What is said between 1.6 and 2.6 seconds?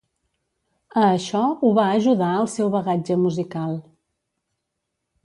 ho va ajudar el